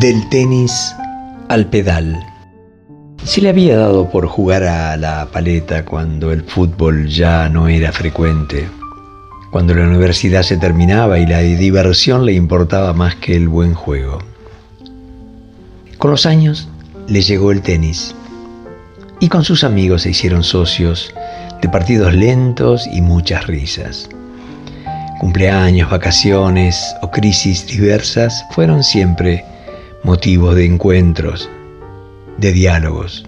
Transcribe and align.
Del 0.00 0.28
tenis 0.28 0.94
al 1.48 1.66
pedal. 1.66 2.24
Se 3.24 3.40
le 3.40 3.48
había 3.48 3.76
dado 3.76 4.08
por 4.08 4.28
jugar 4.28 4.62
a 4.62 4.96
la 4.96 5.26
paleta 5.32 5.84
cuando 5.84 6.30
el 6.30 6.44
fútbol 6.44 7.08
ya 7.08 7.48
no 7.48 7.66
era 7.66 7.90
frecuente, 7.90 8.68
cuando 9.50 9.74
la 9.74 9.88
universidad 9.88 10.42
se 10.42 10.56
terminaba 10.56 11.18
y 11.18 11.26
la 11.26 11.40
diversión 11.40 12.26
le 12.26 12.34
importaba 12.34 12.92
más 12.92 13.16
que 13.16 13.34
el 13.34 13.48
buen 13.48 13.74
juego. 13.74 14.18
Con 15.98 16.12
los 16.12 16.26
años 16.26 16.68
le 17.08 17.20
llegó 17.20 17.50
el 17.50 17.62
tenis 17.62 18.14
y 19.18 19.28
con 19.28 19.42
sus 19.42 19.64
amigos 19.64 20.02
se 20.02 20.10
hicieron 20.10 20.44
socios 20.44 21.12
de 21.60 21.68
partidos 21.68 22.14
lentos 22.14 22.86
y 22.92 23.00
muchas 23.00 23.48
risas. 23.48 24.08
Cumpleaños, 25.18 25.90
vacaciones 25.90 26.94
o 27.02 27.10
crisis 27.10 27.66
diversas 27.66 28.44
fueron 28.52 28.84
siempre 28.84 29.44
motivos 30.02 30.54
de 30.54 30.64
encuentros, 30.64 31.48
de 32.38 32.52
diálogos. 32.52 33.26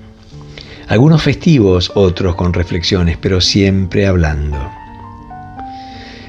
Algunos 0.89 1.23
festivos, 1.23 1.91
otros 1.95 2.35
con 2.37 2.53
reflexiones, 2.53 3.17
pero 3.21 3.41
siempre 3.41 4.07
hablando. 4.07 4.59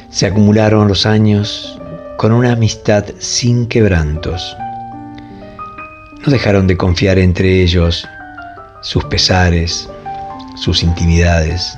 Se 0.09 0.25
acumularon 0.25 0.87
los 0.87 1.05
años 1.05 1.79
con 2.17 2.31
una 2.31 2.53
amistad 2.53 3.05
sin 3.19 3.67
quebrantos. 3.67 4.55
No 6.25 6.31
dejaron 6.31 6.67
de 6.67 6.77
confiar 6.77 7.17
entre 7.17 7.63
ellos 7.63 8.07
sus 8.81 9.03
pesares, 9.05 9.89
sus 10.55 10.83
intimidades. 10.83 11.77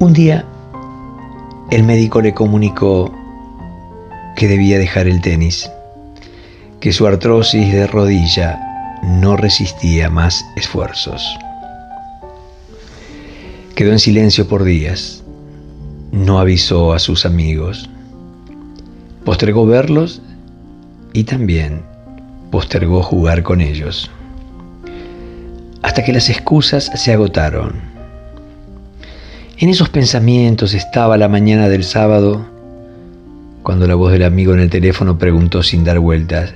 Un 0.00 0.12
día, 0.12 0.44
el 1.70 1.84
médico 1.84 2.20
le 2.20 2.34
comunicó 2.34 3.12
que 4.36 4.48
debía 4.48 4.78
dejar 4.78 5.06
el 5.06 5.20
tenis 5.20 5.70
que 6.80 6.92
su 6.92 7.06
artrosis 7.06 7.72
de 7.72 7.86
rodilla 7.86 8.58
no 9.02 9.36
resistía 9.36 10.10
más 10.10 10.44
esfuerzos. 10.56 11.36
Quedó 13.74 13.92
en 13.92 13.98
silencio 13.98 14.46
por 14.48 14.64
días, 14.64 15.22
no 16.12 16.38
avisó 16.38 16.92
a 16.92 16.98
sus 16.98 17.26
amigos, 17.26 17.90
postergó 19.24 19.66
verlos 19.66 20.22
y 21.12 21.24
también 21.24 21.82
postergó 22.50 23.02
jugar 23.02 23.42
con 23.42 23.60
ellos, 23.60 24.10
hasta 25.82 26.04
que 26.04 26.12
las 26.12 26.28
excusas 26.28 26.90
se 26.94 27.12
agotaron. 27.12 27.74
En 29.58 29.68
esos 29.68 29.88
pensamientos 29.88 30.74
estaba 30.74 31.18
la 31.18 31.28
mañana 31.28 31.68
del 31.68 31.82
sábado, 31.82 32.46
cuando 33.64 33.86
la 33.88 33.96
voz 33.96 34.12
del 34.12 34.22
amigo 34.22 34.54
en 34.54 34.60
el 34.60 34.70
teléfono 34.70 35.18
preguntó 35.18 35.62
sin 35.62 35.84
dar 35.84 35.98
vueltas, 35.98 36.54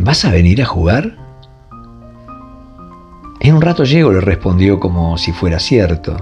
¿Vas 0.00 0.24
a 0.24 0.30
venir 0.30 0.62
a 0.62 0.64
jugar? 0.64 1.16
En 3.40 3.56
un 3.56 3.60
rato 3.60 3.82
llego, 3.82 4.12
le 4.12 4.20
respondió 4.20 4.78
como 4.78 5.18
si 5.18 5.32
fuera 5.32 5.58
cierto, 5.58 6.16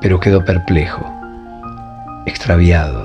pero 0.00 0.18
quedó 0.18 0.46
perplejo, 0.46 1.04
extraviado. 2.24 3.02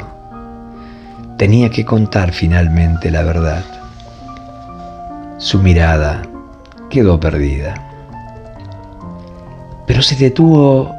Tenía 1.37 1.69
que 1.69 1.83
contar 1.83 2.31
finalmente 2.31 3.11
la 3.11 3.23
verdad. 3.23 3.65
Su 5.39 5.59
mirada 5.59 6.21
quedó 6.89 7.19
perdida. 7.19 7.73
Pero 9.87 10.01
se 10.01 10.15
detuvo 10.15 10.95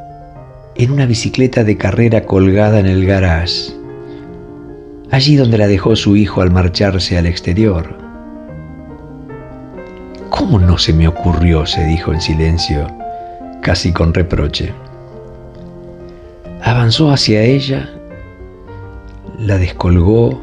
en 0.74 0.90
una 0.90 1.06
bicicleta 1.06 1.64
de 1.64 1.78
carrera 1.78 2.26
colgada 2.26 2.78
en 2.78 2.86
el 2.86 3.06
garage 3.06 3.79
allí 5.10 5.36
donde 5.36 5.58
la 5.58 5.66
dejó 5.66 5.96
su 5.96 6.16
hijo 6.16 6.42
al 6.42 6.50
marcharse 6.50 7.18
al 7.18 7.26
exterior. 7.26 7.96
¿Cómo 10.30 10.58
no 10.58 10.78
se 10.78 10.92
me 10.92 11.08
ocurrió? 11.08 11.66
se 11.66 11.84
dijo 11.84 12.12
en 12.12 12.20
silencio, 12.20 12.86
casi 13.60 13.92
con 13.92 14.14
reproche. 14.14 14.72
Avanzó 16.62 17.10
hacia 17.10 17.42
ella, 17.42 17.90
la 19.38 19.58
descolgó 19.58 20.40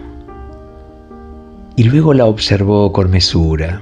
y 1.75 1.83
luego 1.83 2.13
la 2.13 2.25
observó 2.25 2.91
con 2.91 3.09
mesura. 3.09 3.81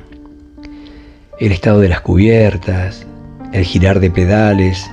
El 1.40 1.52
estado 1.52 1.80
de 1.80 1.90
las 1.90 2.02
cubiertas, 2.02 3.06
el 3.52 3.64
girar 3.64 4.00
de 4.00 4.12
pedales, 4.12 4.90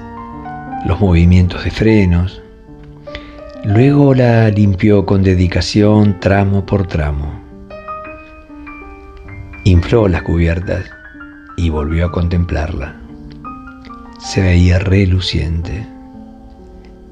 los 0.86 1.00
movimientos 1.00 1.64
de 1.64 1.70
frenos. 1.70 2.41
Luego 3.64 4.12
la 4.12 4.48
limpió 4.48 5.06
con 5.06 5.22
dedicación 5.22 6.18
tramo 6.18 6.66
por 6.66 6.88
tramo. 6.88 7.40
Infló 9.62 10.08
las 10.08 10.22
cubiertas 10.22 10.84
y 11.56 11.70
volvió 11.70 12.06
a 12.06 12.10
contemplarla. 12.10 12.96
Se 14.18 14.40
veía 14.40 14.80
reluciente. 14.80 15.86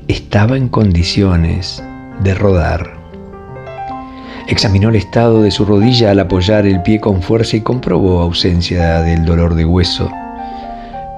Estaba 0.09 0.56
en 0.56 0.69
condiciones 0.69 1.84
de 2.25 2.34
rodar. 2.34 2.99
Examinó 4.49 4.88
el 4.88 4.97
estado 4.97 5.43
de 5.43 5.53
su 5.53 5.65
rodilla 5.65 6.11
al 6.11 6.19
apoyar 6.19 6.67
el 6.67 6.82
pie 6.82 6.99
con 6.99 7.22
fuerza 7.22 7.59
y 7.59 7.61
comprobó 7.61 8.22
ausencia 8.22 9.03
del 9.03 9.25
dolor 9.25 9.55
de 9.55 9.65
hueso, 9.65 10.11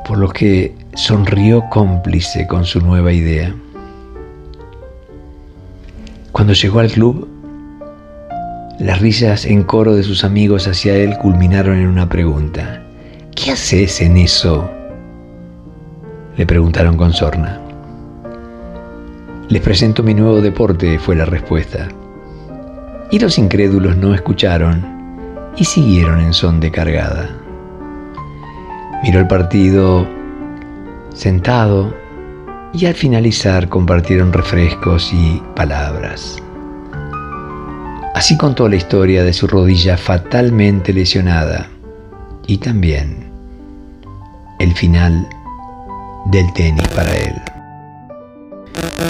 por 0.06 0.18
lo 0.18 0.28
que 0.28 0.74
sonrió 0.94 1.64
cómplice 1.70 2.46
con 2.46 2.66
su 2.66 2.82
nueva 2.82 3.14
idea. 3.14 3.54
Cuando 6.42 6.54
llegó 6.54 6.80
al 6.80 6.90
club, 6.90 7.28
las 8.80 9.00
risas 9.00 9.44
en 9.44 9.62
coro 9.62 9.94
de 9.94 10.02
sus 10.02 10.24
amigos 10.24 10.66
hacia 10.66 10.96
él 10.96 11.16
culminaron 11.18 11.78
en 11.78 11.86
una 11.86 12.08
pregunta. 12.08 12.82
¿Qué 13.36 13.52
haces 13.52 14.00
en 14.00 14.16
eso? 14.16 14.68
Le 16.36 16.44
preguntaron 16.44 16.96
con 16.96 17.12
sorna. 17.12 17.60
Les 19.50 19.62
presento 19.62 20.02
mi 20.02 20.14
nuevo 20.14 20.40
deporte, 20.40 20.98
fue 20.98 21.14
la 21.14 21.26
respuesta. 21.26 21.86
Y 23.12 23.20
los 23.20 23.38
incrédulos 23.38 23.96
no 23.96 24.12
escucharon 24.12 24.84
y 25.56 25.64
siguieron 25.64 26.18
en 26.18 26.32
son 26.32 26.58
de 26.58 26.72
cargada. 26.72 27.30
Miró 29.04 29.20
el 29.20 29.28
partido 29.28 30.08
sentado 31.14 31.94
y 32.74 32.86
al 32.86 32.94
finalizar 32.94 33.68
compartieron 33.68 34.32
refrescos 34.32 35.12
y 35.12 35.42
palabras. 35.54 36.42
Así 38.14 38.36
contó 38.36 38.68
la 38.68 38.76
historia 38.76 39.24
de 39.24 39.32
su 39.32 39.46
rodilla 39.46 39.96
fatalmente 39.96 40.92
lesionada 40.92 41.68
y 42.46 42.58
también 42.58 43.30
el 44.58 44.72
final 44.74 45.26
del 46.26 46.52
tenis 46.52 46.86
para 46.88 47.14
él. 47.16 47.34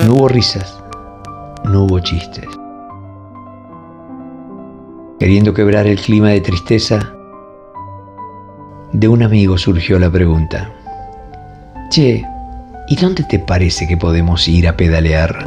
No 0.06 0.14
hubo 0.14 0.28
risas, 0.28 0.80
no 1.64 1.84
hubo 1.84 2.00
chistes. 2.00 2.46
Queriendo 5.18 5.54
quebrar 5.54 5.86
el 5.86 6.00
clima 6.00 6.30
de 6.30 6.40
tristeza, 6.40 7.12
de 8.92 9.08
un 9.08 9.22
amigo 9.22 9.56
surgió 9.56 9.98
la 9.98 10.10
pregunta, 10.10 10.70
Che, 11.90 12.24
¿Y 12.92 12.96
dónde 12.96 13.22
te 13.22 13.38
parece 13.38 13.88
que 13.88 13.96
podemos 13.96 14.46
ir 14.48 14.68
a 14.68 14.76
pedalear? 14.76 15.46